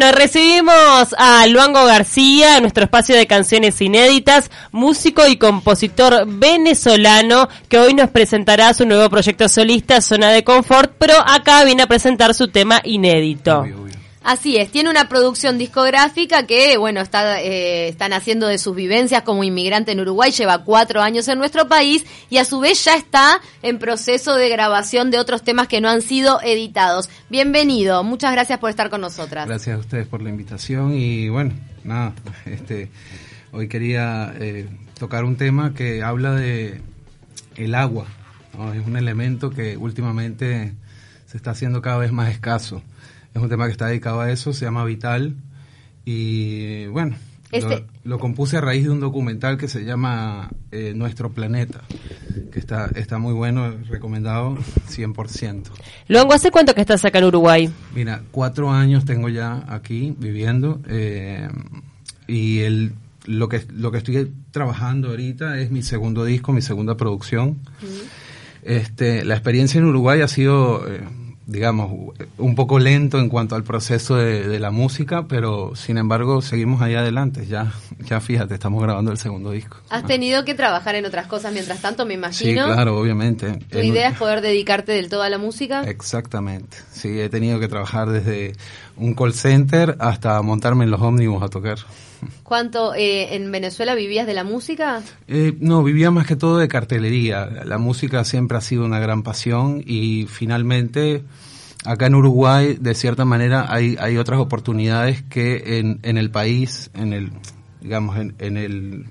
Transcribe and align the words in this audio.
Nos 0.00 0.12
recibimos 0.12 1.12
a 1.18 1.44
Luango 1.48 1.84
García, 1.84 2.60
nuestro 2.60 2.84
espacio 2.84 3.16
de 3.16 3.26
canciones 3.26 3.80
inéditas, 3.80 4.48
músico 4.70 5.26
y 5.26 5.38
compositor 5.38 6.24
venezolano, 6.24 7.48
que 7.68 7.80
hoy 7.80 7.94
nos 7.94 8.08
presentará 8.08 8.72
su 8.74 8.86
nuevo 8.86 9.10
proyecto 9.10 9.48
solista, 9.48 10.00
Zona 10.00 10.30
de 10.30 10.44
Confort, 10.44 10.92
pero 10.98 11.14
acá 11.26 11.64
viene 11.64 11.82
a 11.82 11.88
presentar 11.88 12.32
su 12.34 12.46
tema 12.46 12.80
inédito. 12.84 13.64
Así 14.28 14.58
es, 14.58 14.70
tiene 14.70 14.90
una 14.90 15.08
producción 15.08 15.56
discográfica 15.56 16.46
que, 16.46 16.76
bueno, 16.76 17.00
está, 17.00 17.40
eh, 17.40 17.88
están 17.88 18.12
haciendo 18.12 18.46
de 18.46 18.58
sus 18.58 18.76
vivencias 18.76 19.22
como 19.22 19.42
inmigrante 19.42 19.92
en 19.92 20.00
Uruguay, 20.00 20.32
lleva 20.32 20.64
cuatro 20.64 21.00
años 21.00 21.26
en 21.28 21.38
nuestro 21.38 21.66
país 21.66 22.04
y 22.28 22.36
a 22.36 22.44
su 22.44 22.60
vez 22.60 22.84
ya 22.84 22.94
está 22.94 23.40
en 23.62 23.78
proceso 23.78 24.34
de 24.34 24.50
grabación 24.50 25.10
de 25.10 25.18
otros 25.18 25.44
temas 25.44 25.66
que 25.66 25.80
no 25.80 25.88
han 25.88 26.02
sido 26.02 26.42
editados. 26.42 27.08
Bienvenido, 27.30 28.04
muchas 28.04 28.32
gracias 28.32 28.58
por 28.58 28.68
estar 28.68 28.90
con 28.90 29.00
nosotras. 29.00 29.48
Gracias 29.48 29.74
a 29.74 29.78
ustedes 29.78 30.06
por 30.06 30.20
la 30.20 30.28
invitación 30.28 30.92
y 30.92 31.30
bueno, 31.30 31.54
nada, 31.82 32.12
este, 32.44 32.90
hoy 33.52 33.66
quería 33.66 34.34
eh, 34.38 34.68
tocar 34.98 35.24
un 35.24 35.36
tema 35.36 35.72
que 35.72 36.02
habla 36.02 36.34
de 36.34 36.82
el 37.56 37.74
agua, 37.74 38.04
es 38.74 38.86
un 38.86 38.98
elemento 38.98 39.48
que 39.48 39.78
últimamente 39.78 40.74
se 41.24 41.38
está 41.38 41.52
haciendo 41.52 41.80
cada 41.80 41.96
vez 41.96 42.12
más 42.12 42.30
escaso. 42.30 42.82
Es 43.38 43.42
un 43.42 43.48
tema 43.48 43.66
que 43.66 43.72
está 43.72 43.86
dedicado 43.86 44.20
a 44.20 44.32
eso, 44.32 44.52
se 44.52 44.64
llama 44.64 44.84
Vital. 44.84 45.36
Y 46.04 46.86
bueno, 46.86 47.14
este 47.52 47.84
lo, 48.02 48.18
compuse 48.18 48.56
a 48.56 48.60
raíz 48.60 48.82
de 48.82 48.90
un 48.90 48.98
documental 48.98 49.56
que 49.56 49.68
se 49.68 49.84
llama 49.84 50.50
eh, 50.72 50.92
Nuestro 50.96 51.30
Planeta, 51.30 51.82
que 52.50 52.58
está, 52.58 52.90
está 52.96 53.18
muy 53.18 53.32
bueno, 53.34 53.74
recomendado 53.88 54.56
100%. 54.90 55.66
Luego, 56.08 56.32
¿hace 56.32 56.50
cuánto 56.50 56.74
que 56.74 56.80
estás 56.80 57.04
acá 57.04 57.20
en 57.20 57.26
Uruguay? 57.26 57.70
Mira, 57.94 58.22
cuatro 58.32 58.72
años 58.72 59.04
tengo 59.04 59.28
ya 59.28 59.64
aquí 59.68 60.16
viviendo. 60.18 60.80
Eh, 60.88 61.48
y 62.26 62.58
el, 62.60 62.92
lo, 63.26 63.48
que, 63.48 63.64
lo 63.72 63.92
que 63.92 63.98
estoy 63.98 64.32
trabajando 64.50 65.10
ahorita 65.10 65.60
es 65.60 65.70
mi 65.70 65.84
segundo 65.84 66.24
disco, 66.24 66.52
mi 66.52 66.62
segunda 66.62 66.96
producción. 66.96 67.60
este, 68.64 69.24
la 69.24 69.34
experiencia 69.34 69.78
en 69.78 69.84
Uruguay 69.84 70.22
ha 70.22 70.28
sido... 70.28 70.84
Eh, 70.92 71.02
digamos, 71.48 72.14
un 72.36 72.54
poco 72.54 72.78
lento 72.78 73.18
en 73.18 73.30
cuanto 73.30 73.56
al 73.56 73.64
proceso 73.64 74.16
de, 74.16 74.58
la 74.58 74.70
música, 74.70 75.26
pero 75.28 75.74
sin 75.74 75.96
embargo 75.96 76.42
seguimos 76.42 76.82
ahí 76.82 76.94
adelante. 76.94 77.46
Ya, 77.46 77.72
ya 78.00 78.20
fíjate, 78.20 78.54
estamos 78.54 78.82
grabando 78.82 79.10
el 79.10 79.16
segundo 79.16 79.52
disco. 79.52 79.78
¿Has 79.88 80.04
tenido 80.04 80.44
que 80.44 80.54
trabajar 80.54 80.94
en 80.94 81.06
otras 81.06 81.26
cosas 81.26 81.54
mientras 81.54 81.80
tanto, 81.80 82.04
me 82.04 82.14
imagino? 82.14 82.66
Sí, 82.66 82.72
claro, 82.72 82.98
obviamente. 82.98 83.60
¿Tu 83.70 83.78
idea 83.78 84.10
es 84.10 84.18
poder 84.18 84.42
dedicarte 84.42 84.92
del 84.92 85.08
todo 85.08 85.22
a 85.22 85.30
la 85.30 85.38
música? 85.38 85.84
Exactamente. 85.84 86.76
Sí, 86.92 87.18
he 87.18 87.30
tenido 87.30 87.58
que 87.58 87.68
trabajar 87.68 88.10
desde 88.10 88.52
un 88.98 89.14
call 89.14 89.32
center 89.32 89.96
hasta 89.98 90.40
montarme 90.42 90.84
en 90.84 90.90
los 90.90 91.00
ómnibus 91.00 91.42
a 91.42 91.48
tocar. 91.48 91.78
¿Cuánto 92.42 92.94
eh, 92.94 93.36
en 93.36 93.50
Venezuela 93.52 93.94
vivías 93.94 94.26
de 94.26 94.34
la 94.34 94.44
música? 94.44 95.02
Eh, 95.28 95.56
no, 95.60 95.82
vivía 95.82 96.10
más 96.10 96.26
que 96.26 96.36
todo 96.36 96.58
de 96.58 96.68
cartelería. 96.68 97.46
La 97.64 97.78
música 97.78 98.24
siempre 98.24 98.58
ha 98.58 98.60
sido 98.60 98.84
una 98.84 98.98
gran 98.98 99.22
pasión 99.22 99.82
y 99.86 100.26
finalmente 100.26 101.24
acá 101.84 102.06
en 102.06 102.16
Uruguay, 102.16 102.76
de 102.80 102.94
cierta 102.94 103.24
manera, 103.24 103.72
hay, 103.72 103.96
hay 104.00 104.16
otras 104.16 104.40
oportunidades 104.40 105.22
que 105.22 105.78
en, 105.78 106.00
en 106.02 106.18
el 106.18 106.30
país, 106.30 106.90
en 106.94 107.12
el, 107.12 107.32
digamos, 107.80 108.16
en, 108.18 108.34
en 108.38 108.56
el 108.56 109.06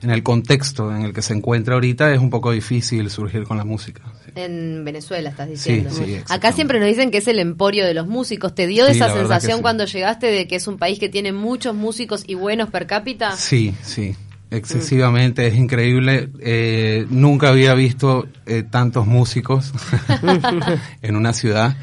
en 0.00 0.10
el 0.10 0.22
contexto 0.22 0.94
en 0.94 1.02
el 1.02 1.12
que 1.12 1.22
se 1.22 1.34
encuentra 1.34 1.74
ahorita 1.74 2.12
es 2.12 2.20
un 2.20 2.30
poco 2.30 2.52
difícil 2.52 3.10
surgir 3.10 3.44
con 3.44 3.56
la 3.56 3.64
música. 3.64 4.02
En 4.38 4.84
Venezuela 4.84 5.30
estás 5.30 5.48
diciendo. 5.48 5.90
Acá 6.28 6.52
siempre 6.52 6.78
nos 6.78 6.88
dicen 6.88 7.10
que 7.10 7.18
es 7.18 7.28
el 7.28 7.40
emporio 7.40 7.84
de 7.84 7.94
los 7.94 8.06
músicos. 8.06 8.54
¿Te 8.54 8.66
dio 8.66 8.86
esa 8.86 9.12
sensación 9.12 9.62
cuando 9.62 9.84
llegaste 9.84 10.28
de 10.28 10.46
que 10.46 10.56
es 10.56 10.68
un 10.68 10.78
país 10.78 10.98
que 10.98 11.08
tiene 11.08 11.32
muchos 11.32 11.74
músicos 11.74 12.22
y 12.26 12.34
buenos 12.34 12.70
per 12.70 12.86
cápita? 12.86 13.36
Sí, 13.36 13.74
sí. 13.82 14.14
Excesivamente, 14.50 15.46
es 15.46 15.56
increíble. 15.56 16.30
Eh, 16.40 17.06
nunca 17.10 17.48
había 17.48 17.74
visto 17.74 18.28
eh, 18.46 18.62
tantos 18.62 19.06
músicos 19.06 19.72
en 21.02 21.16
una 21.16 21.32
ciudad 21.32 21.76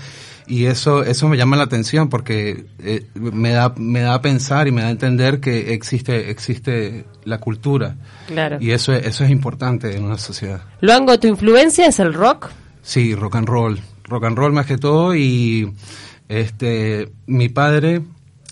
y 0.48 0.66
eso 0.66 1.04
eso 1.04 1.28
me 1.28 1.38
llama 1.38 1.56
la 1.56 1.64
atención 1.64 2.10
porque 2.10 2.66
eh, 2.80 3.06
me 3.16 3.52
da 3.52 3.74
me 3.78 4.02
da 4.02 4.16
a 4.16 4.22
pensar 4.22 4.68
y 4.68 4.72
me 4.72 4.82
da 4.82 4.88
a 4.88 4.92
entender 4.92 5.40
que 5.40 5.74
existe 5.74 6.30
existe 6.30 7.06
la 7.24 7.40
cultura. 7.40 7.96
Claro. 8.28 8.58
Y 8.60 8.72
eso 8.72 8.94
eso 8.94 9.24
es 9.24 9.30
importante 9.30 9.96
en 9.96 10.04
una 10.04 10.18
sociedad. 10.18 10.62
Luango 10.82 11.20
tu 11.20 11.28
influencia 11.28 11.88
es 11.88 12.00
el 12.00 12.14
rock 12.14 12.50
sí 12.82 13.16
rock 13.16 13.36
and 13.36 13.48
roll. 13.48 13.80
Rock 14.04 14.26
and 14.26 14.38
roll 14.38 14.54
más 14.54 14.66
que 14.66 14.78
todo 14.78 15.16
y 15.16 15.74
este 16.30 17.12
mi 17.26 17.50
padre 17.50 18.02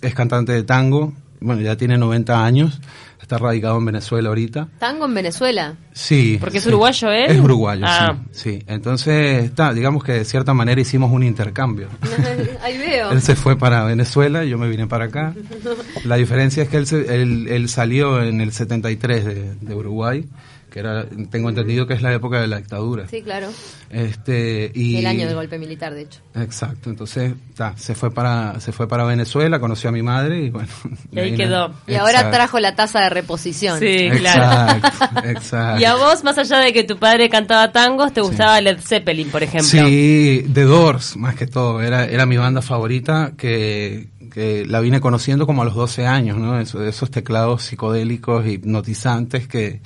es 0.01 0.13
cantante 0.13 0.51
de 0.51 0.63
tango 0.63 1.13
bueno 1.43 1.61
ya 1.61 1.75
tiene 1.75 1.97
90 1.97 2.43
años 2.43 2.79
está 3.23 3.37
radicado 3.37 3.77
en 3.77 3.85
Venezuela 3.85 4.29
ahorita. 4.29 4.67
¿Tango 4.79 5.05
en 5.05 5.13
Venezuela? 5.13 5.75
Sí. 5.93 6.37
Porque 6.39 6.57
es 6.57 6.67
uruguayo 6.67 7.09
¿eh? 7.09 7.25
Es 7.31 7.39
uruguayo, 7.39 7.85
ah. 7.87 8.17
sí, 8.31 8.59
sí. 8.59 8.63
Entonces, 8.67 9.45
está, 9.45 9.73
digamos 9.73 10.03
que 10.03 10.11
de 10.11 10.25
cierta 10.25 10.53
manera 10.53 10.79
hicimos 10.79 11.11
un 11.11 11.23
intercambio. 11.23 11.87
Ahí 12.61 12.77
veo. 12.77 13.11
él 13.11 13.21
se 13.21 13.35
fue 13.35 13.57
para 13.57 13.85
Venezuela, 13.85 14.43
yo 14.43 14.57
me 14.57 14.67
vine 14.67 14.87
para 14.87 15.05
acá. 15.05 15.33
La 16.03 16.17
diferencia 16.17 16.63
es 16.63 16.69
que 16.69 16.77
él, 16.77 17.47
él, 17.49 17.69
salió 17.69 18.21
en 18.21 18.41
el 18.41 18.51
73 18.51 19.25
de, 19.25 19.55
de 19.55 19.75
Uruguay 19.75 20.25
que 20.73 20.79
era, 20.79 21.05
tengo 21.29 21.49
entendido 21.49 21.85
que 21.85 21.93
es 21.93 22.01
la 22.01 22.11
época 22.11 22.41
de 22.41 22.47
la 22.47 22.57
dictadura. 22.57 23.07
Sí, 23.07 23.21
claro. 23.21 23.49
Este, 23.91 24.71
y, 24.73 24.97
el 24.97 25.05
año 25.05 25.27
del 25.27 25.35
golpe 25.35 25.59
militar, 25.59 25.93
de 25.93 26.01
hecho. 26.01 26.19
Exacto, 26.33 26.89
entonces 26.89 27.33
se 27.75 27.93
fue 27.93 28.09
para 28.09 28.59
se 28.59 28.71
fue 28.71 28.87
para 28.87 29.03
Venezuela, 29.03 29.59
conoció 29.59 29.89
a 29.89 29.93
mi 29.93 30.01
madre 30.01 30.45
y 30.45 30.49
bueno. 30.49 30.69
Y 31.11 31.19
ahí 31.19 31.35
quedó. 31.35 31.71
Y 31.85 31.93
ahora 31.93 32.31
trajo 32.31 32.59
la 32.59 32.75
tasa 32.75 33.01
de 33.01 33.09
reposición. 33.11 33.79
Sí, 33.79 34.09
claro. 34.17 34.81
Exacto, 35.25 35.79
Y 35.79 35.85
a 35.85 35.93
vos, 35.93 36.23
más 36.23 36.39
allá 36.39 36.57
de 36.57 36.73
que 36.73 36.83
tu 36.83 36.97
padre 36.97 37.29
cantaba 37.29 37.71
tangos, 37.71 38.11
¿te 38.11 38.21
gustaba 38.21 38.59
Led 38.59 38.79
Zeppelin, 38.79 39.29
por 39.29 39.43
ejemplo? 39.43 39.69
Sí, 39.69 40.43
The 40.51 40.63
Doors, 40.63 41.17
más 41.17 41.35
que 41.35 41.45
todo. 41.45 41.83
Era, 41.83 42.05
era 42.05 42.25
mi 42.25 42.37
banda 42.37 42.63
favorita 42.63 43.33
que, 43.37 44.07
que 44.33 44.65
la 44.65 44.79
vine 44.79 44.99
conociendo 44.99 45.45
como 45.45 45.61
a 45.61 45.65
los 45.65 45.75
12 45.75 46.07
años, 46.07 46.39
¿no? 46.39 46.59
esos 46.59 47.11
teclados 47.11 47.61
psicodélicos, 47.61 48.47
hipnotizantes 48.47 49.47
que 49.47 49.81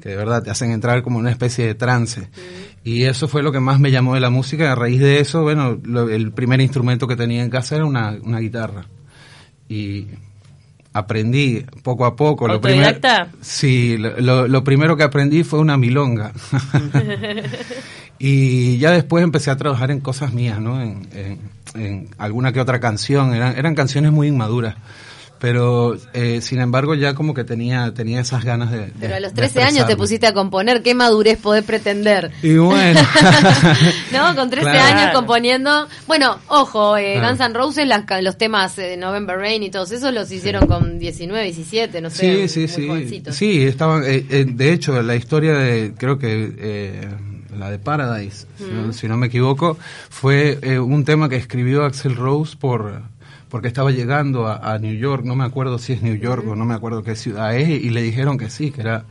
que 0.00 0.10
de 0.10 0.16
verdad 0.16 0.42
te 0.42 0.50
hacen 0.50 0.70
entrar 0.70 1.02
como 1.02 1.18
una 1.18 1.30
especie 1.30 1.66
de 1.66 1.74
trance. 1.74 2.28
Y 2.84 3.04
eso 3.04 3.28
fue 3.28 3.42
lo 3.42 3.52
que 3.52 3.60
más 3.60 3.80
me 3.80 3.90
llamó 3.90 4.14
de 4.14 4.20
la 4.20 4.30
música. 4.30 4.72
A 4.72 4.74
raíz 4.74 5.00
de 5.00 5.20
eso, 5.20 5.42
bueno, 5.42 5.78
el 6.10 6.32
primer 6.32 6.60
instrumento 6.60 7.06
que 7.06 7.16
tenía 7.16 7.42
en 7.42 7.50
casa 7.50 7.76
era 7.76 7.84
una, 7.84 8.16
una 8.22 8.38
guitarra. 8.38 8.86
Y 9.68 10.06
aprendí 10.92 11.64
poco 11.82 12.06
a 12.06 12.16
poco. 12.16 12.46
Lo 12.48 12.60
sí, 13.40 13.96
lo, 13.98 14.48
lo, 14.48 14.64
primero 14.64 14.96
que 14.96 15.02
aprendí 15.02 15.42
fue 15.42 15.58
una 15.58 15.76
milonga. 15.76 16.32
y 18.18 18.78
ya 18.78 18.92
después 18.92 19.22
empecé 19.24 19.50
a 19.50 19.56
trabajar 19.56 19.90
en 19.90 20.00
cosas 20.00 20.32
mías, 20.32 20.60
¿no? 20.60 20.80
En, 20.80 21.06
en, 21.12 21.38
en 21.74 22.08
alguna 22.18 22.52
que 22.52 22.60
otra 22.60 22.80
canción. 22.80 23.34
Eran, 23.34 23.58
eran 23.58 23.74
canciones 23.74 24.12
muy 24.12 24.28
inmaduras 24.28 24.76
pero 25.38 25.96
eh, 26.12 26.40
sin 26.40 26.60
embargo 26.60 26.94
ya 26.94 27.14
como 27.14 27.34
que 27.34 27.44
tenía 27.44 27.92
tenía 27.94 28.20
esas 28.20 28.44
ganas 28.44 28.70
de... 28.70 28.92
Pero 28.98 29.16
a 29.16 29.20
los 29.20 29.32
13 29.34 29.62
años 29.62 29.86
te 29.86 29.96
pusiste 29.96 30.26
a 30.26 30.34
componer, 30.34 30.82
¿qué 30.82 30.94
madurez 30.94 31.38
podés 31.38 31.64
pretender? 31.64 32.32
Y 32.42 32.56
bueno. 32.56 33.00
no, 34.12 34.34
con 34.34 34.50
13 34.50 34.68
años 34.68 35.14
componiendo... 35.14 35.86
Bueno, 36.06 36.38
ojo, 36.48 36.96
eh, 36.96 37.20
Guns 37.20 37.40
N' 37.40 37.54
Roses, 37.54 37.88
los 38.22 38.38
temas 38.38 38.76
de 38.76 38.96
November 38.96 39.38
Rain 39.38 39.62
y 39.62 39.70
todos 39.70 39.92
esos 39.92 40.12
los 40.12 40.30
hicieron 40.30 40.66
con 40.66 40.98
19, 40.98 41.44
17, 41.44 42.00
no 42.00 42.10
sé. 42.10 42.48
Sí, 42.48 42.66
sí, 42.66 42.68
sí. 42.68 43.22
Sí, 43.30 43.64
estaban... 43.64 44.04
Eh, 44.04 44.26
eh, 44.28 44.46
de 44.48 44.72
hecho, 44.72 45.00
la 45.02 45.14
historia 45.14 45.54
de, 45.54 45.94
creo 45.96 46.18
que... 46.18 47.08
la 47.56 47.70
de 47.70 47.78
Paradise, 47.78 48.46
si, 48.92 49.08
no, 49.08 49.16
me 49.16 49.26
equivoco, 49.26 49.76
fue 50.08 50.78
un 50.78 51.04
tema 51.04 51.28
que 51.28 51.36
escribió 51.36 51.84
Axel 51.84 52.14
Rose 52.14 52.56
por 52.56 53.02
porque 53.48 53.68
estaba 53.68 53.90
llegando 53.90 54.46
a, 54.46 54.78
New 54.78 54.94
York, 54.94 55.24
no 55.24 55.34
me 55.34 55.44
acuerdo 55.44 55.78
si 55.78 55.94
es 55.94 56.02
New 56.02 56.16
York 56.16 56.46
o 56.46 56.54
no 56.54 56.64
me 56.64 56.74
acuerdo 56.74 57.02
qué 57.02 57.16
ciudad 57.16 57.56
es, 57.56 57.68
y 57.68 57.90
le 57.90 58.02
dijeron 58.02 58.38
que 58.38 58.50
sí, 58.50 58.70
que 58.70 58.82
era, 58.82 59.04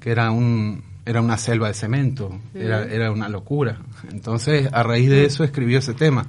que 0.00 0.10
era 0.10 0.30
un 0.30 0.82
era 1.06 1.20
una 1.20 1.38
selva 1.38 1.68
de 1.68 1.74
cemento, 1.74 2.38
era, 2.54 2.84
era 2.84 3.10
una 3.10 3.28
locura. 3.28 3.78
Entonces, 4.12 4.68
a 4.72 4.82
raíz 4.82 5.10
de 5.10 5.24
eso 5.24 5.42
escribió 5.42 5.78
ese 5.78 5.94
tema. 5.94 6.26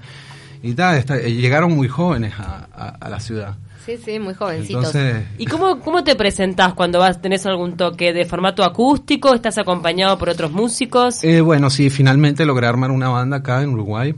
Y 0.64 0.74
tal, 0.74 1.04
eh, 1.10 1.34
llegaron 1.34 1.76
muy 1.76 1.88
jóvenes 1.88 2.34
a, 2.38 2.98
la 3.10 3.20
ciudad. 3.20 3.56
Sí, 3.86 3.98
sí, 4.04 4.20
muy 4.20 4.36
jovencitos. 4.36 4.96
¿Y 5.38 5.46
cómo, 5.46 5.80
cómo 5.80 6.04
te 6.04 6.16
presentás 6.16 6.74
cuando 6.74 7.00
vas, 7.00 7.22
tenés 7.22 7.46
algún 7.48 7.78
toque 7.78 8.14
de 8.14 8.26
formato 8.26 8.64
acústico? 8.64 9.34
¿Estás 9.34 9.58
acompañado 9.58 10.18
por 10.20 10.30
otros 10.30 10.52
músicos? 10.52 11.24
Eh, 11.24 11.42
bueno, 11.42 11.70
sí, 11.70 11.90
finalmente 11.90 12.46
logré 12.46 12.68
armar 12.68 12.92
una 12.92 13.10
banda 13.10 13.38
acá 13.38 13.62
en 13.64 13.70
Uruguay. 13.70 14.16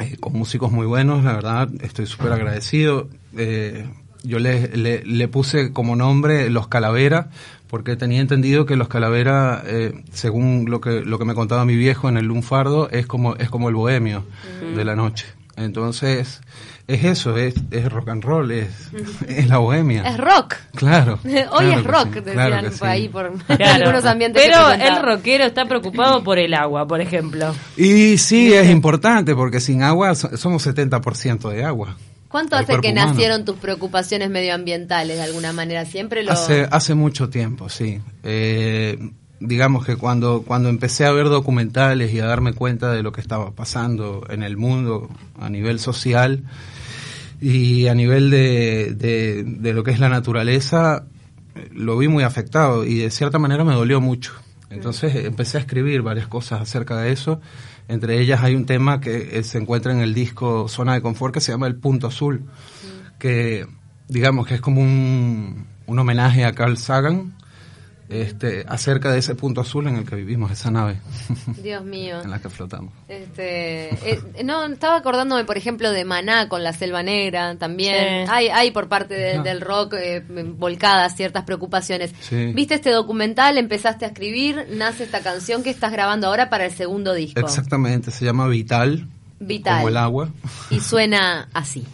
Eh, 0.00 0.16
con 0.18 0.32
músicos 0.32 0.72
muy 0.72 0.86
buenos, 0.86 1.22
la 1.24 1.34
verdad, 1.34 1.68
estoy 1.80 2.06
súper 2.06 2.32
agradecido. 2.32 3.08
Eh, 3.36 3.86
yo 4.24 4.38
le, 4.38 4.68
le, 5.04 5.28
puse 5.28 5.72
como 5.72 5.94
nombre 5.94 6.50
Los 6.50 6.66
Calavera, 6.66 7.30
porque 7.68 7.94
tenía 7.94 8.20
entendido 8.20 8.66
que 8.66 8.74
Los 8.74 8.88
Calavera, 8.88 9.62
eh, 9.66 10.02
según 10.12 10.66
lo 10.68 10.80
que, 10.80 11.02
lo 11.02 11.18
que 11.18 11.24
me 11.24 11.34
contaba 11.34 11.64
mi 11.64 11.76
viejo 11.76 12.08
en 12.08 12.16
el 12.16 12.24
lunfardo, 12.24 12.90
es 12.90 13.06
como, 13.06 13.36
es 13.36 13.50
como 13.50 13.68
el 13.68 13.74
bohemio 13.74 14.24
de 14.74 14.84
la 14.84 14.96
noche. 14.96 15.26
Entonces, 15.56 16.40
es 16.88 17.04
eso, 17.04 17.36
es, 17.36 17.54
es 17.70 17.90
rock 17.90 18.08
and 18.08 18.24
roll, 18.24 18.50
es, 18.50 18.68
es 19.28 19.48
la 19.48 19.58
bohemia. 19.58 20.02
Es 20.02 20.16
rock. 20.18 20.54
Claro. 20.74 21.18
Hoy 21.24 21.30
claro 21.32 21.70
es 21.80 21.84
rock, 21.84 22.08
sí, 22.14 22.20
decían 22.20 22.34
claro 22.48 22.68
por 22.68 22.72
sí. 22.78 22.84
ahí, 22.86 23.08
por 23.08 23.32
Claro. 23.56 23.72
algunos 23.74 24.04
ambientes. 24.04 24.42
Pero 24.44 24.72
el 24.72 25.02
rockero 25.02 25.44
está 25.44 25.66
preocupado 25.66 26.22
por 26.24 26.38
el 26.38 26.54
agua, 26.54 26.86
por 26.86 27.00
ejemplo. 27.00 27.54
Y 27.76 28.18
sí, 28.18 28.52
es 28.52 28.68
importante 28.68 29.34
porque 29.34 29.60
sin 29.60 29.82
agua 29.82 30.14
so- 30.14 30.36
somos 30.36 30.66
70% 30.66 31.50
de 31.50 31.64
agua. 31.64 31.96
¿Cuánto 32.28 32.56
hace 32.56 32.80
que 32.80 32.90
humano. 32.90 33.12
nacieron 33.12 33.44
tus 33.44 33.56
preocupaciones 33.58 34.28
medioambientales 34.28 35.18
de 35.18 35.22
alguna 35.22 35.52
manera? 35.52 35.84
Siempre 35.84 36.24
lo... 36.24 36.32
Hace, 36.32 36.66
hace 36.68 36.94
mucho 36.96 37.28
tiempo, 37.30 37.68
sí. 37.68 38.00
Eh, 38.24 38.98
digamos 39.40 39.84
que 39.84 39.96
cuando, 39.96 40.42
cuando 40.42 40.68
empecé 40.68 41.04
a 41.04 41.12
ver 41.12 41.28
documentales 41.28 42.12
y 42.12 42.20
a 42.20 42.26
darme 42.26 42.52
cuenta 42.52 42.92
de 42.92 43.02
lo 43.02 43.12
que 43.12 43.20
estaba 43.20 43.52
pasando 43.52 44.26
en 44.30 44.42
el 44.42 44.56
mundo 44.56 45.08
a 45.38 45.50
nivel 45.50 45.78
social 45.78 46.44
y 47.40 47.88
a 47.88 47.94
nivel 47.94 48.30
de, 48.30 48.94
de, 48.96 49.44
de 49.44 49.72
lo 49.72 49.84
que 49.84 49.90
es 49.90 50.00
la 50.00 50.08
naturaleza, 50.08 51.04
lo 51.72 51.98
vi 51.98 52.08
muy 52.08 52.24
afectado 52.24 52.84
y 52.84 52.98
de 52.98 53.10
cierta 53.10 53.38
manera 53.38 53.64
me 53.64 53.74
dolió 53.74 54.00
mucho. 54.00 54.32
Entonces 54.70 55.14
empecé 55.16 55.58
a 55.58 55.60
escribir 55.60 56.02
varias 56.02 56.26
cosas 56.26 56.60
acerca 56.60 56.96
de 56.96 57.12
eso. 57.12 57.40
Entre 57.86 58.20
ellas 58.20 58.42
hay 58.42 58.54
un 58.54 58.66
tema 58.66 59.00
que 59.00 59.38
eh, 59.38 59.42
se 59.44 59.58
encuentra 59.58 59.92
en 59.92 60.00
el 60.00 60.14
disco 60.14 60.68
Zona 60.68 60.94
de 60.94 61.02
Confort 61.02 61.34
que 61.34 61.40
se 61.40 61.52
llama 61.52 61.66
El 61.66 61.76
Punto 61.76 62.06
Azul, 62.06 62.44
que 63.18 63.66
digamos 64.08 64.46
que 64.46 64.54
es 64.54 64.60
como 64.60 64.80
un, 64.80 65.66
un 65.86 65.98
homenaje 65.98 66.44
a 66.44 66.52
Carl 66.52 66.76
Sagan 66.78 67.34
este, 68.08 68.64
acerca 68.68 69.10
de 69.12 69.18
ese 69.18 69.34
punto 69.34 69.60
azul 69.62 69.86
en 69.88 69.96
el 69.96 70.04
que 70.06 70.14
vivimos, 70.16 70.50
esa 70.50 70.70
nave 70.70 70.98
Dios 71.62 71.84
mío. 71.84 72.20
en 72.22 72.30
la 72.30 72.38
que 72.40 72.48
flotamos. 72.50 72.92
Este, 73.08 73.94
eh, 74.12 74.20
no, 74.44 74.64
estaba 74.66 74.96
acordándome, 74.96 75.44
por 75.44 75.56
ejemplo, 75.56 75.90
de 75.90 76.04
Maná 76.04 76.48
con 76.48 76.62
la 76.62 76.72
Selva 76.72 77.02
Negra 77.02 77.56
también. 77.56 78.26
Sí. 78.26 78.30
Hay, 78.32 78.48
hay 78.48 78.70
por 78.70 78.88
parte 78.88 79.14
de- 79.14 79.34
Ah. 79.36 79.42
del 79.42 79.60
rock 79.60 79.94
eh, 79.98 80.22
volcadas 80.58 81.16
ciertas 81.16 81.44
preocupaciones. 81.44 82.12
Sí. 82.20 82.52
¿Viste 82.54 82.74
este 82.74 82.90
documental? 82.90 83.58
Empezaste 83.58 84.04
a 84.04 84.08
escribir, 84.08 84.66
nace 84.70 85.04
esta 85.04 85.20
canción 85.20 85.62
que 85.62 85.70
estás 85.70 85.90
grabando 85.92 86.26
ahora 86.28 86.50
para 86.50 86.66
el 86.66 86.72
segundo 86.72 87.14
disco. 87.14 87.40
Exactamente, 87.40 88.10
se 88.10 88.24
llama 88.24 88.46
Vital, 88.48 89.06
Vital. 89.40 89.76
como 89.76 89.88
el 89.88 89.96
agua. 89.96 90.28
Y 90.70 90.80
suena 90.80 91.48
así. 91.54 91.84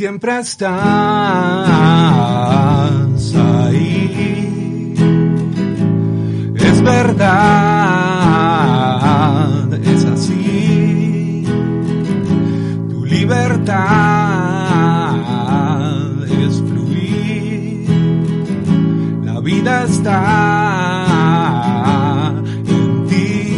Siempre 0.00 0.32
estás 0.40 0.64
ahí. 3.36 4.94
Es 6.56 6.80
verdad, 6.82 7.28
es 9.84 10.06
así. 10.06 11.44
Tu 12.88 13.04
libertad 13.04 13.76
es 16.24 16.62
fluir. 16.62 17.84
La 19.22 19.38
vida 19.40 19.84
está 19.84 20.22
en 22.66 23.06
ti. 23.06 23.52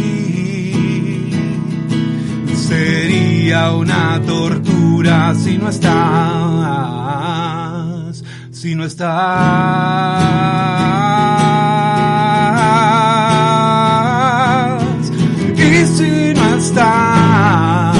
Sería 2.53 3.71
una 3.71 4.19
tortura 4.25 5.33
si 5.35 5.57
no 5.57 5.69
estás, 5.69 6.32
Y 8.83 8.85
si 15.85 16.33
no 16.33 16.55
estás, 16.57 17.97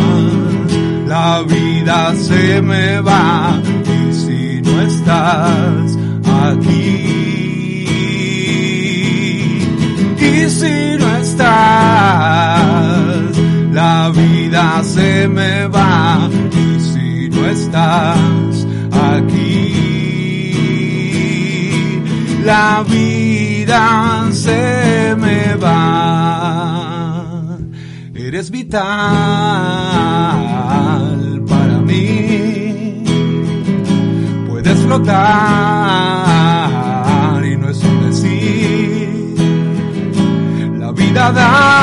la 1.07 1.44
vida 1.47 2.13
se 2.15 2.62
me 2.62 3.00
va. 3.00 3.62
Y 3.85 4.13
si 4.13 4.62
no 4.62 4.81
estás 4.81 5.97
aquí, 6.51 7.86
y 10.19 10.50
si 10.50 10.97
no 11.00 11.15
estás, 11.15 11.47
la 13.71 14.12
vida 14.13 14.83
se 14.83 15.29
me 15.29 15.65
va. 15.68 16.29
Y 16.51 16.79
si 16.81 17.29
no 17.29 17.45
estás 17.45 18.52
la 22.44 22.84
vida 22.88 24.30
se 24.31 25.16
me 25.18 25.56
va. 25.56 26.84
Eres 28.13 28.50
vital 28.51 28.81
para 31.48 31.80
mí. 31.80 33.04
Puedes 34.50 34.80
flotar 34.80 35.06
y 37.45 37.56
no 37.57 37.69
es 37.69 37.84
un 37.84 38.01
decir. 38.10 39.10
La 40.80 40.92
vida 40.92 41.31
da 41.31 41.82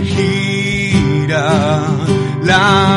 Gira 0.03 1.49
la 2.43 2.96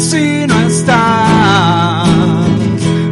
si 0.00 0.46
no 0.46 0.58
estás 0.60 2.08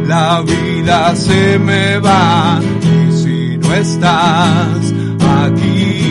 la 0.07 0.41
vida 0.41 1.15
se 1.15 1.59
me 1.59 1.99
va. 1.99 2.59
Y 2.81 3.11
si 3.11 3.57
no 3.57 3.73
estás 3.73 4.93
aquí 5.43 6.09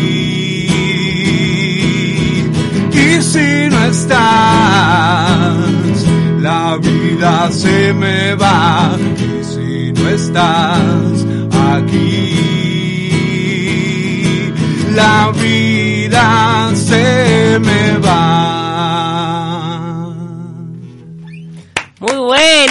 y 2.93 3.23
si 3.23 3.69
no 3.71 3.85
estás 3.87 4.19
la 6.41 6.79
vida 6.81 7.51
se 7.51 7.93
me 7.93 8.35
va. 8.35 8.97
Y 9.17 9.45
si 9.45 9.93
no 9.93 10.09
estás 10.09 11.27
aquí 11.75 12.35
la 14.95 15.33
vida 15.33 16.71
se 16.75 17.59
me 17.61 17.99
va 17.99 18.48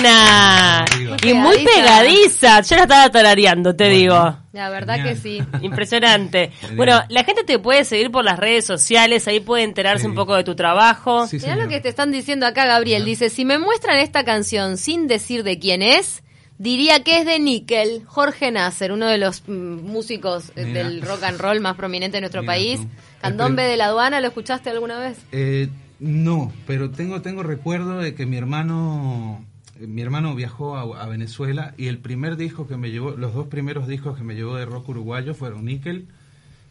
buena. 0.02 0.86
Y 1.24 1.34
muy 1.34 1.64
Pegadiza. 1.66 2.62
Yo 2.62 2.76
la 2.76 2.84
estaba 2.84 3.10
tarareando, 3.10 3.76
te 3.76 3.86
Bueno. 3.86 3.98
digo. 4.00 4.38
La 4.54 4.70
verdad 4.70 4.96
Genial. 4.96 5.16
que 5.16 5.22
sí. 5.22 5.40
Impresionante. 5.62 6.52
Bueno, 6.76 7.02
la 7.10 7.24
gente 7.24 7.44
te 7.44 7.60
puede 7.60 7.84
seguir 7.86 8.12
por 8.12 8.24
las 8.26 8.40
redes 8.40 8.66
sociales, 8.66 9.28
ahí 9.28 9.40
puede 9.40 9.64
enterarse 9.64 10.02
Sí. 10.04 10.08
un 10.08 10.16
poco 10.16 10.36
de 10.36 10.44
tu 10.44 10.56
trabajo. 10.56 11.28
Sí, 11.28 11.38
Mirá 11.38 11.50
señor. 11.50 11.64
lo 11.66 11.70
que 11.70 11.80
te 11.82 11.90
están 11.90 12.12
diciendo 12.12 12.46
acá, 12.46 12.66
Gabriel. 12.66 13.06
Dice, 13.06 13.30
si 13.30 13.46
me 13.46 13.60
muestran 13.60 13.98
esta 14.00 14.24
canción 14.24 14.78
sin 14.78 15.08
decir 15.08 15.44
de 15.44 15.60
quién 15.60 15.82
es, 15.84 16.24
diría 16.58 17.04
que 17.04 17.20
es 17.20 17.26
de 17.26 17.40
Nickel, 17.40 18.04
Jorge 18.08 18.52
Nasser, 18.52 18.92
uno 18.92 19.06
de 19.08 19.18
los 19.20 19.44
mm, 19.48 19.54
músicos 19.86 20.52
eh, 20.56 20.66
Mira. 20.66 20.84
del 20.84 21.02
rock 21.04 21.24
and 21.24 21.40
roll 21.40 21.60
más 21.60 21.76
prominente 21.76 22.18
de 22.18 22.22
nuestro 22.22 22.42
Mira 22.42 22.54
país. 22.54 22.80
tú. 22.82 22.88
Candombe 23.22 23.64
de 23.64 23.78
la 23.78 23.86
aduana, 23.86 24.22
¿lo 24.22 24.28
escuchaste 24.28 24.70
alguna 24.72 25.00
vez? 25.00 25.18
Eh, 25.32 25.70
no, 26.00 26.52
pero 26.66 26.90
tengo 26.92 27.22
tengo 27.22 27.44
recuerdo 27.44 28.00
de 28.00 28.14
que 28.16 28.26
mi 28.26 28.38
hermano 28.38 29.44
mi 29.82 30.02
hermano 30.02 30.34
viajó 30.36 30.76
a, 30.78 31.04
a 31.04 31.08
Venezuela 31.08 31.74
y 31.78 31.88
el 31.88 31.98
primer 32.00 32.38
disco 32.38 32.68
que 32.68 32.78
me 32.78 32.90
llevó, 32.92 33.12
los 33.12 33.34
dos 33.34 33.48
primeros 33.48 33.88
discos 33.88 34.18
que 34.18 34.24
me 34.24 34.36
llevó 34.36 34.56
de 34.56 34.66
rock 34.66 34.90
uruguayo 34.90 35.34
fueron 35.34 35.66
Nickel 35.66 36.08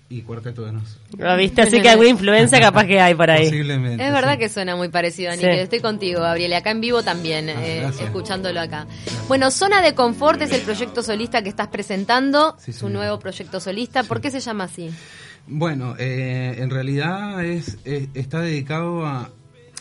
y 0.09 0.23
Cuarteto 0.23 0.65
de 0.65 0.73
Nos. 0.73 0.99
¿Lo 1.19 1.37
viste? 1.37 1.63
Así 1.63 1.83
que 1.83 1.89
alguna 1.89 2.09
influencia 2.11 2.61
capaz 2.61 2.85
que 2.87 3.01
hay 3.01 3.15
por 3.17 3.29
ahí. 3.29 3.47
Posiblemente. 3.47 4.07
Es 4.07 4.13
verdad 4.13 4.35
sí. 4.35 4.39
que 4.39 4.49
suena 4.49 4.77
muy 4.77 4.89
parecido 4.89 5.31
a 5.31 5.35
Sí. 5.35 5.39
Nickel. 5.39 5.59
Estoy 5.59 5.81
contigo, 5.81 6.21
Gabriel. 6.21 6.53
Acá 6.53 6.71
en 6.71 6.81
vivo 6.81 7.03
también, 7.03 7.49
Ah, 7.51 7.55
eh, 7.61 7.91
escuchándolo 8.01 8.61
acá. 8.61 8.87
Bueno, 9.27 9.51
Zona 9.51 9.83
de 9.83 9.95
Confort 9.95 10.41
es 10.43 10.53
el 10.53 10.61
proyecto 10.61 11.03
solista 11.03 11.43
que 11.43 11.49
estás 11.49 11.67
presentando, 11.69 12.55
Sí, 12.61 12.73
su 12.73 12.89
nuevo 12.89 13.19
proyecto 13.19 13.59
solista. 13.59 14.05
¿Por 14.05 14.21
qué 14.21 14.31
se 14.31 14.39
llama 14.39 14.65
así? 14.65 14.91
Bueno, 15.49 15.97
eh, 15.99 16.55
en 16.59 16.71
realidad 16.71 17.45
es, 17.45 17.77
es- 17.85 18.09
está 18.15 18.41
dedicado 18.41 19.05
a, 19.07 19.29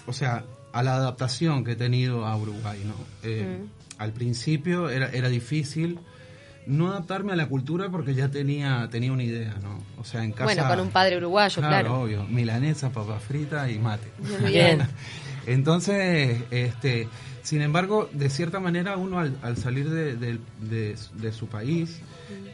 o 0.08 0.14
sea, 0.14 0.44
a 0.76 0.84
la 0.84 0.96
adaptación 0.96 1.64
que 1.64 1.72
he 1.72 1.76
tenido 1.76 2.26
a 2.26 2.36
Uruguay, 2.38 2.80
¿no? 2.86 2.96
Eh, 3.24 3.60
Al 3.98 4.12
principio 4.12 4.90
era, 4.90 5.08
era 5.10 5.30
difícil 5.30 6.00
no 6.68 6.90
adaptarme 6.90 7.32
a 7.32 7.36
la 7.36 7.48
cultura 7.48 7.90
porque 7.90 8.14
ya 8.14 8.30
tenía 8.30 8.88
tenía 8.92 9.12
una 9.14 9.24
idea, 9.24 9.56
¿no? 9.64 9.82
O 9.98 10.04
sea, 10.04 10.24
en 10.24 10.32
casa. 10.32 10.44
Bueno, 10.46 10.68
con 10.68 10.80
un 10.82 10.90
padre 10.90 11.18
uruguayo, 11.18 11.62
claro. 11.62 12.02
obvio, 12.02 12.24
milanesa, 12.26 12.90
papa 12.92 13.20
frita 13.20 13.70
y 13.72 13.80
mate. 13.80 14.08
Muy 14.42 14.52
bien. 14.52 14.82
Entonces, 15.48 16.42
este, 16.52 17.08
sin 17.44 17.62
embargo, 17.62 18.10
de 18.12 18.30
cierta 18.30 18.60
manera 18.60 18.98
uno 18.98 19.20
al, 19.20 19.38
al 19.44 19.58
salir 19.58 19.90
de, 19.90 20.16
de- 20.18 20.40
de- 20.60 20.96
de 21.14 21.32
su 21.32 21.48
país 21.48 22.00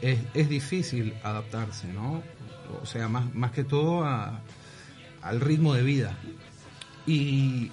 es, 0.01 0.19
es 0.33 0.47
difícil 0.49 1.13
adaptarse, 1.23 1.87
¿no? 1.87 2.21
O 2.83 2.85
sea, 2.85 3.07
más, 3.07 3.33
más 3.33 3.51
que 3.51 3.63
todo 3.63 4.03
a- 4.03 4.41
al 5.23 5.39
ritmo 5.39 5.73
de 5.73 5.83
vida. 5.83 6.17
Y 7.07 7.71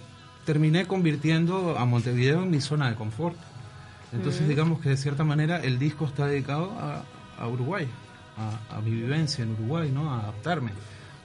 terminé 0.48 0.86
convirtiendo 0.86 1.76
a 1.76 1.84
Montevideo 1.84 2.42
en 2.42 2.50
mi 2.50 2.62
zona 2.62 2.88
de 2.88 2.96
confort. 2.96 3.36
Entonces, 4.14 4.48
digamos 4.48 4.80
que 4.80 4.88
de 4.88 4.96
cierta 4.96 5.22
manera 5.22 5.62
el 5.62 5.78
disco 5.78 6.06
está 6.06 6.24
dedicado 6.24 6.72
a, 6.80 7.04
a 7.38 7.46
Uruguay, 7.46 7.86
a, 8.38 8.76
a 8.78 8.80
mi 8.80 8.92
vivencia 8.92 9.44
en 9.44 9.52
Uruguay, 9.52 9.90
¿no? 9.92 10.10
A 10.10 10.20
adaptarme 10.20 10.70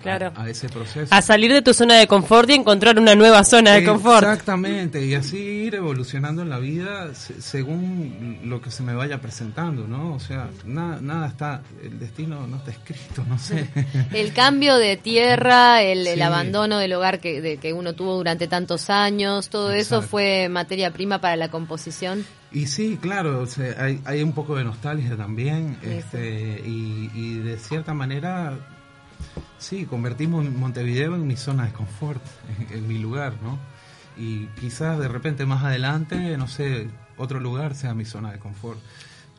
Claro. 0.04 0.32
a, 0.36 0.50
ese 0.50 0.70
proceso. 0.70 1.08
A 1.16 1.22
salir 1.22 1.52
de 1.52 1.62
tu 1.62 1.74
zona 1.74 1.96
de 1.96 2.06
confort 2.08 2.50
y 2.50 2.54
encontrar 2.54 3.00
una 3.00 3.16
nueva 3.16 3.44
zona 3.44 3.72
de 3.72 3.84
confort. 3.84 4.24
Exactamente, 4.28 5.04
y 5.06 5.16
así 5.16 5.38
ir 5.38 5.76
evolucionando 5.76 6.42
en 6.44 6.50
la 6.50 6.60
vida 6.60 7.14
se- 7.16 7.42
según 7.42 8.40
lo 8.44 8.62
que 8.62 8.70
se 8.70 8.84
me 8.84 8.94
vaya 8.94 9.20
presentando, 9.22 9.88
¿no? 9.88 10.14
O 10.14 10.20
sea, 10.20 10.50
nada, 10.66 11.00
nada 11.02 11.28
está, 11.28 11.62
el 11.82 11.98
destino 12.00 12.46
no 12.48 12.58
está 12.58 12.72
escrito, 12.72 13.24
no 13.28 13.40
sé. 13.40 13.68
El 14.14 14.34
cambio 14.34 14.76
de 14.78 14.98
tierra, 14.98 15.82
el, 15.82 16.06
el 16.06 16.16
Sí. 16.16 16.22
abandono 16.22 16.78
del 16.78 16.94
hogar 16.94 17.20
que, 17.20 17.42
de- 17.42 17.58
que 17.58 17.74
uno 17.74 17.94
tuvo 17.94 18.16
durante 18.16 18.48
tantos 18.48 18.90
años, 18.90 19.50
todo 19.50 19.72
eso 19.72 19.96
Exacto. 19.96 20.08
fue 20.10 20.50
materia 20.50 20.92
prima 20.92 21.20
para 21.22 21.36
la 21.36 21.50
composición. 21.50 22.26
Y 22.52 22.68
sí, 22.68 23.00
claro, 23.02 23.40
o 23.42 23.48
sea, 23.48 23.76
hay, 23.84 24.00
hay 24.06 24.22
un 24.22 24.34
poco 24.34 24.56
de 24.56 24.64
nostalgia 24.64 25.16
también, 25.18 25.78
Sí, 25.82 25.90
este, 25.90 26.62
y, 26.66 27.10
y 27.16 27.34
de 27.40 27.58
cierta 27.58 27.94
manera, 27.96 28.54
sí, 29.60 29.86
convertimos 29.86 30.46
Montevideo 30.50 31.16
en 31.16 31.26
mi 31.28 31.36
zona 31.36 31.66
de 31.66 31.72
confort, 31.74 32.22
en, 32.72 32.78
en 32.78 32.88
mi 32.88 32.98
lugar, 33.00 33.36
¿no? 33.44 33.58
Y 34.18 34.46
quizás 34.60 35.00
de 35.00 35.08
repente 35.08 35.46
más 35.46 35.64
adelante, 35.64 36.38
no 36.38 36.48
sé, 36.48 36.88
otro 37.18 37.40
lugar 37.40 37.76
sea 37.76 37.94
mi 37.94 38.06
zona 38.06 38.32
de 38.32 38.40
confort. 38.40 38.80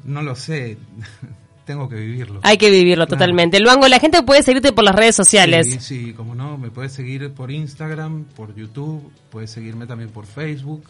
No 0.04 0.20
lo 0.22 0.34
sé, 0.34 0.76
tengo 1.64 1.88
que 1.88 1.94
vivirlo. 1.96 2.40
Hay 2.42 2.58
que 2.58 2.70
vivirlo 2.70 3.06
Claro. 3.06 3.18
totalmente. 3.18 3.60
Luango, 3.60 3.86
la 3.88 4.00
gente 4.00 4.22
puede 4.22 4.42
seguirte 4.42 4.72
por 4.72 4.84
las 4.84 4.94
redes 4.94 5.14
sociales. 5.14 5.66
Sí, 5.66 5.78
sí, 5.80 6.12
como 6.12 6.34
no, 6.34 6.58
me 6.58 6.70
puedes 6.70 6.92
seguir 6.92 7.30
por 7.32 7.50
Instagram, 7.50 8.24
por 8.24 8.54
YouTube, 8.54 9.10
puedes 9.30 9.50
seguirme 9.50 9.86
también 9.86 10.10
por 10.10 10.26
Facebook. 10.26 10.84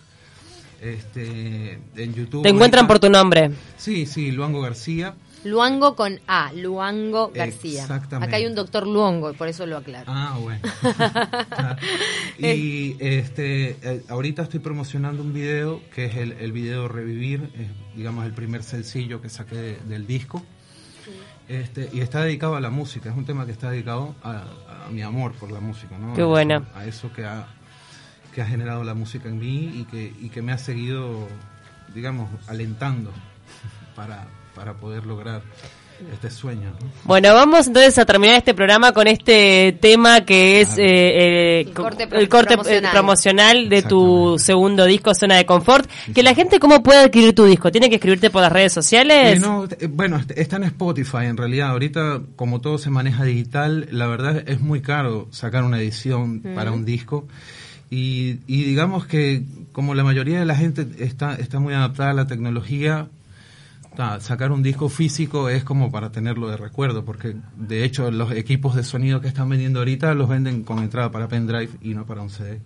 Este, 0.80 1.78
en 1.96 2.14
YouTube. 2.14 2.42
Te 2.42 2.48
encuentran 2.50 2.84
ahorita- 2.84 2.88
por 2.88 2.98
tu 2.98 3.08
nombre. 3.10 3.50
Sí, 3.76 4.06
sí, 4.06 4.32
Luango 4.32 4.60
García. 4.60 5.14
Luango 5.44 5.94
con 5.94 6.18
A, 6.26 6.52
Luango 6.54 7.30
García. 7.34 7.82
Exactamente. 7.82 8.26
Acá 8.28 8.36
hay 8.36 8.46
un 8.46 8.54
doctor 8.54 8.86
Luongo 8.86 9.30
y 9.30 9.34
por 9.34 9.48
eso 9.48 9.66
lo 9.66 9.76
aclaro. 9.76 10.06
Ah, 10.12 10.36
bueno. 10.40 10.60
Y 12.38 12.96
este, 13.00 13.76
eh, 13.82 14.04
ahorita 14.08 14.42
estoy 14.42 14.60
promocionando 14.60 15.22
un 15.22 15.32
video 15.32 15.80
que 15.94 16.06
es 16.06 16.16
el, 16.16 16.32
el 16.32 16.52
video 16.52 16.88
Revivir, 16.88 17.50
es, 17.54 17.96
digamos 17.96 18.24
el 18.26 18.32
primer 18.32 18.62
sencillo 18.62 19.20
que 19.20 19.28
saqué 19.28 19.54
de- 19.56 19.76
del 19.86 20.06
disco. 20.06 20.42
Este, 21.48 21.90
y 21.92 22.00
está 22.00 22.22
dedicado 22.24 22.56
a 22.56 22.60
la 22.60 22.70
música, 22.70 23.10
es 23.10 23.16
un 23.16 23.26
tema 23.26 23.44
que 23.44 23.52
está 23.52 23.70
dedicado 23.70 24.14
a, 24.22 24.44
a 24.86 24.90
mi 24.90 25.02
amor 25.02 25.32
por 25.34 25.52
la 25.52 25.60
música, 25.60 25.98
¿no? 25.98 26.14
Qué 26.14 26.22
A 26.22 26.26
bueno. 26.26 26.56
eso- 26.56 26.78
A 26.78 26.86
eso 26.86 27.12
que 27.12 27.24
ha, 27.26 27.46
que 28.34 28.40
ha 28.42 28.46
generado 28.46 28.82
la 28.82 28.94
música 28.94 29.28
en 29.28 29.38
mí 29.38 29.70
y 29.80 29.84
que, 29.84 30.12
y 30.20 30.30
que 30.30 30.40
me 30.42 30.52
ha 30.52 30.58
seguido, 30.58 31.28
digamos, 31.94 32.28
alentando 32.48 33.12
para, 33.94 34.26
para 34.54 34.74
poder 34.74 35.04
lograr 35.06 35.42
este 36.12 36.28
sueño, 36.28 36.70
¿no? 36.80 36.86
Bueno, 37.04 37.32
vamos 37.34 37.68
entonces 37.68 37.96
a 37.98 38.04
terminar 38.04 38.36
este 38.36 38.52
programa 38.52 38.90
con 38.92 39.06
este 39.06 39.78
tema 39.80 40.22
que 40.22 40.60
es 40.60 40.70
Claro. 40.70 40.82
eh, 40.82 41.60
eh, 41.60 41.60
El 41.60 41.72
corte 41.72 42.08
el 42.10 42.28
corte 42.28 42.54
promocional. 42.56 42.84
eh, 42.84 42.92
promocional 42.92 43.68
de 43.68 43.82
tu 43.82 44.36
segundo 44.38 44.84
disco, 44.86 45.14
Zona 45.14 45.36
de 45.36 45.46
Confort. 45.46 45.88
Que 46.12 46.24
la 46.24 46.34
gente, 46.34 46.58
¿cómo 46.58 46.82
puede 46.82 46.98
adquirir 46.98 47.32
tu 47.32 47.44
disco? 47.44 47.70
¿Tiene 47.70 47.88
que 47.88 47.94
escribirte 47.96 48.28
por 48.30 48.42
las 48.42 48.50
redes 48.52 48.72
sociales? 48.72 49.36
Eh, 49.36 49.40
no, 49.40 49.64
eh, 49.66 49.86
bueno, 49.88 50.16
est- 50.18 50.32
está 50.36 50.56
en 50.56 50.64
Spotify 50.64 51.26
en 51.26 51.36
realidad. 51.36 51.70
Ahorita, 51.70 52.20
como 52.34 52.60
todo 52.60 52.76
se 52.78 52.90
maneja 52.90 53.22
digital, 53.24 53.86
la 53.92 54.08
verdad 54.08 54.42
es 54.48 54.60
muy 54.60 54.82
caro 54.82 55.28
sacar 55.30 55.62
una 55.62 55.78
edición 55.78 56.40
para 56.56 56.72
un 56.72 56.84
disco. 56.84 57.26
Y, 57.88 58.38
y 58.48 58.64
digamos 58.64 59.06
que 59.06 59.42
como 59.70 59.94
la 59.94 60.02
mayoría 60.02 60.40
de 60.40 60.44
la 60.44 60.56
gente 60.56 60.86
está, 60.98 61.36
está 61.36 61.60
muy 61.60 61.72
adaptada 61.74 62.10
a 62.10 62.14
la 62.14 62.26
tecnología, 62.26 63.08
ta, 63.94 64.20
sacar 64.20 64.52
un 64.52 64.62
disco 64.62 64.88
físico 64.88 65.48
es 65.48 65.64
como 65.64 65.90
para 65.90 66.10
tenerlo 66.10 66.48
de 66.48 66.56
recuerdo, 66.56 67.04
porque 67.04 67.34
de 67.56 67.84
hecho 67.84 68.10
los 68.10 68.32
equipos 68.32 68.74
de 68.74 68.84
sonido 68.84 69.20
que 69.20 69.28
están 69.28 69.48
vendiendo 69.48 69.78
ahorita 69.80 70.14
los 70.14 70.28
venden 70.28 70.64
con 70.64 70.78
entrada 70.80 71.10
para 71.10 71.28
pendrive 71.28 71.70
y 71.82 71.94
no 71.94 72.04
para 72.06 72.22
un 72.22 72.30
CD. 72.30 72.60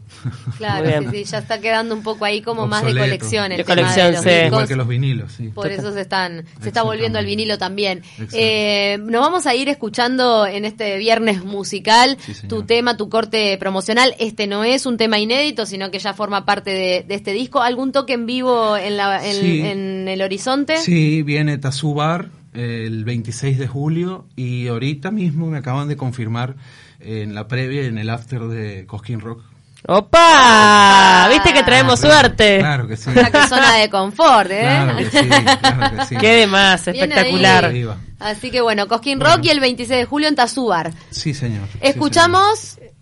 Claro, 0.56 0.88
sí, 1.11 1.18
sí, 1.18 1.25
ya 1.25 1.38
está 1.38 1.61
quedando 1.61 1.94
un 1.94 2.02
poco 2.02 2.25
ahí 2.25 2.40
como 2.42 2.66
más 2.66 2.85
de 2.85 2.92
colección. 2.97 3.52
el 3.52 3.58
De 3.58 3.64
tema 3.64 3.76
colección, 3.82 4.12
los 4.12 4.23
sí. 4.23 4.28
discos. 4.30 4.47
Igual 4.47 4.68
que 4.68 4.76
los 4.76 4.88
vinilos, 4.88 5.32
sí. 5.32 5.49
Por 5.49 5.70
eso 5.70 5.92
se 5.92 6.00
están 6.00 6.44
se 6.61 6.68
está 6.68 6.82
volviendo 6.82 7.18
al 7.18 7.26
vinilo 7.26 7.58
también. 7.58 8.02
Eh, 8.32 8.99
nos 9.02 9.20
vamos 9.20 9.47
a 9.47 9.54
ir 9.54 9.68
escuchando 9.68 10.47
en 10.47 10.64
este 10.64 10.97
viernes 10.99 11.44
musical 11.44 12.16
Sí, 12.20 12.47
tu 12.49 12.62
tema, 12.64 12.97
tu 12.97 13.08
corte 13.08 13.56
promocional. 13.58 14.14
Este 14.18 14.47
no 14.47 14.64
es 14.64 14.87
un 14.87 14.97
tema 14.97 15.18
inédito, 15.18 15.66
sino 15.66 15.90
que 15.90 15.99
ya 15.99 16.14
forma 16.14 16.44
parte 16.44 16.70
de, 16.70 17.04
de 17.06 17.14
este 17.14 17.32
disco. 17.32 17.61
¿Algún 17.62 17.92
toque 17.92 18.14
en 18.14 18.26
vivo 18.26 18.76
en, 18.76 18.97
la, 18.97 19.25
en, 19.26 19.35
Sí. 19.38 19.61
en 19.61 20.08
el 20.08 20.23
horizonte? 20.23 20.76
Sí, 20.78 21.17
viene 21.22 21.58
Tazubar 21.58 22.28
el 22.54 23.04
26 23.04 23.58
de 23.58 23.66
julio 23.68 24.26
y 24.37 24.68
ahorita 24.68 25.10
mismo 25.10 25.46
me 25.46 25.58
acaban 25.58 25.88
de 25.88 25.96
confirmar 25.96 26.56
en 27.00 27.34
la 27.34 27.46
previa 27.46 27.82
y 27.82 27.87
en 27.87 27.98
el 27.98 28.10
after 28.10 28.42
de 28.42 28.87
Cosquín 28.87 29.20
Rock. 29.20 29.42
¡Opa! 29.87 31.28
¿Viste 31.30 31.52
que 31.52 31.62
traemos 31.62 32.00
Claro, 32.00 32.16
suerte? 32.20 32.58
Claro 32.58 32.88
que 32.88 32.96
sí. 32.96 33.10
Una 33.10 33.30
que 33.30 33.46
zona 33.46 33.75
de 33.76 33.88
confort, 33.88 34.50
¿eh? 34.50 34.60
Claro 34.60 34.96
que 34.96 35.04
sí, 35.04 35.28
claro 35.28 35.96
que 35.96 36.04
sí. 36.06 36.16
Qué 36.16 36.32
demás, 36.32 36.88
espectacular. 36.88 37.72
Así 38.18 38.50
que 38.50 38.60
bueno, 38.60 38.88
Cosquín 38.88 39.18
Bueno. 39.20 39.37
Rock 39.37 39.44
y 39.44 39.50
el 39.50 39.60
26 39.60 40.00
de 40.00 40.04
julio 40.04 40.28
en 40.28 40.34
Tazúbar. 40.34 40.92
Sí, 41.10 41.32
señor. 41.32 41.68
Sí, 41.72 41.78
Escuchamos 41.80 42.58
señor. 42.58 42.92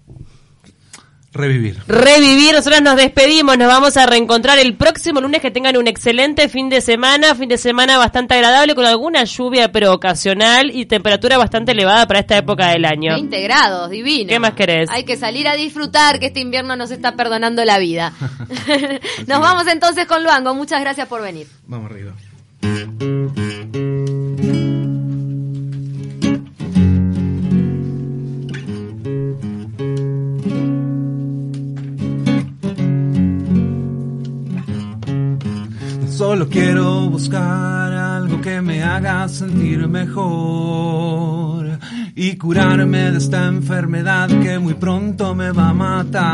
Revivir. 1.37 1.79
Revivir, 1.87 2.55
nosotros 2.55 2.83
nos 2.83 2.97
despedimos, 2.97 3.57
nos 3.59 3.69
vamos 3.69 3.97
a 3.97 4.07
reencontrar 4.07 4.59
el 4.59 4.75
próximo 4.75 5.21
lunes, 5.21 5.41
que 5.41 5.51
tengan 5.51 5.77
un 5.77 5.87
excelente 5.87 6.49
fin 6.49 6.69
de 6.69 6.81
semana, 6.81 7.35
fin 7.35 7.49
de 7.49 7.59
semana 7.59 7.99
bastante 7.99 8.35
agradable 8.35 8.75
con 8.75 8.87
alguna 8.87 9.25
lluvia 9.25 9.71
pero 9.71 9.93
ocasional 9.93 10.71
y 10.75 10.87
temperatura 10.87 11.39
bastante 11.39 11.73
elevada 11.73 12.07
para 12.07 12.21
esta 12.21 12.37
época 12.37 12.69
del 12.69 12.85
año. 12.85 13.13
20 13.13 13.43
grados, 13.43 13.91
divino. 13.91 14.29
¿Qué 14.29 14.39
más 14.39 14.53
querés? 14.53 14.91
Hay 14.91 15.05
que 15.05 15.17
salir 15.17 15.49
a 15.49 15.55
disfrutar, 15.55 16.19
que 16.19 16.27
este 16.27 16.41
invierno 16.41 16.77
nos 16.77 16.91
está 16.91 17.17
perdonando 17.17 17.65
la 17.65 17.79
vida. 17.79 18.13
nos 19.27 19.41
vamos 19.41 19.67
entonces 19.67 20.07
con 20.07 20.23
Luango. 20.23 20.55
Muchas 20.55 20.81
gracias 20.81 21.07
por 21.09 21.23
venir. 21.23 21.47
Vamos 21.67 21.91
arriba. 21.91 22.13
Solo 36.17 36.49
quiero 36.49 37.11
buscar 37.11 37.93
algo 37.93 38.41
que 38.41 38.63
me 38.63 38.83
haga 38.83 39.29
sentir 39.29 39.87
mejor 39.87 41.79
y 42.15 42.37
curarme 42.37 43.11
de 43.11 43.19
esta 43.19 43.45
enfermedad 43.49 44.27
que 44.41 44.59
muy 44.59 44.73
pronto 44.73 45.35
me 45.35 45.51
va 45.51 45.69
a 45.69 45.75
matar. 45.75 46.25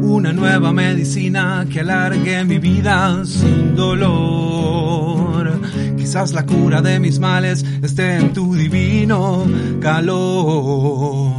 Una 0.00 0.32
nueva 0.32 0.72
medicina 0.72 1.66
que 1.70 1.80
alargue 1.80 2.42
mi 2.44 2.56
vida 2.58 3.26
sin 3.26 3.76
dolor. 3.76 5.60
Quizás 5.94 6.32
la 6.32 6.46
cura 6.46 6.80
de 6.80 6.98
mis 6.98 7.18
males 7.18 7.62
esté 7.82 8.16
en 8.16 8.32
tu 8.32 8.54
divino 8.54 9.44
calor. 9.82 11.34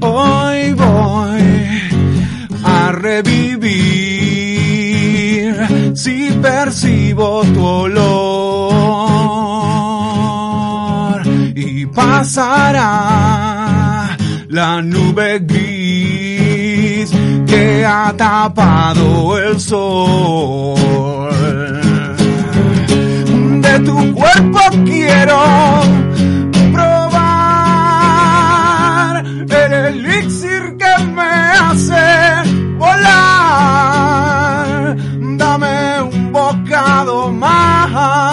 Hoy 0.00 0.72
voy 0.72 1.42
a 2.64 2.92
revivir 2.92 3.51
percibo 6.42 7.42
tu 7.54 7.64
olor 7.64 8.02
y 11.54 11.86
pasará 11.86 12.90
la 14.48 14.82
nube 14.82 15.38
gris 15.38 17.10
que 17.46 17.86
ha 17.86 18.12
tapado 18.16 19.38
el 19.38 19.60
sol. 19.60 21.30
De 23.62 23.78
tu 23.80 24.14
cuerpo 24.14 24.60
quiero 24.84 25.40
probar 26.72 27.22
el 29.24 29.72
elixir 29.72 30.76
que 30.76 31.04
me 31.16 31.32
hace 31.62 32.04
volar. 32.78 34.41
Bocado 36.82 37.30
más 37.30 38.31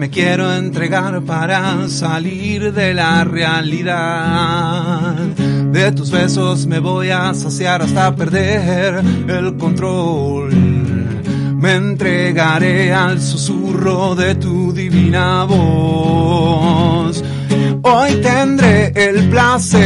me 0.00 0.08
quiero 0.08 0.50
entregar 0.54 1.20
para 1.24 1.86
salir 1.90 2.72
de 2.72 2.94
la 2.94 3.22
realidad. 3.22 5.14
De 5.14 5.92
tus 5.92 6.10
besos 6.10 6.66
me 6.66 6.78
voy 6.78 7.10
a 7.10 7.34
saciar 7.34 7.82
hasta 7.82 8.16
perder 8.16 9.04
el 9.28 9.58
control. 9.58 10.54
Me 10.54 11.74
entregaré 11.74 12.94
al 12.94 13.20
susurro 13.20 14.14
de 14.14 14.36
tu 14.36 14.72
divina 14.72 15.44
voz. 15.44 17.22
Hoy 17.82 18.14
tendré 18.22 18.94
el 18.96 19.28
placer 19.28 19.80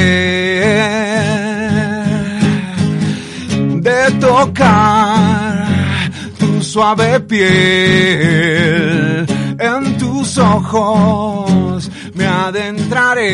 de 3.82 4.12
tocar 4.20 5.66
tu 6.38 6.62
suave 6.62 7.18
piel. 7.18 8.94
En 9.58 9.96
tus 9.98 10.38
ojos 10.38 11.90
me 12.14 12.26
adentraré. 12.26 13.26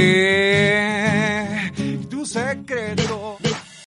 Tu 2.09 2.27
secreto. 2.27 3.40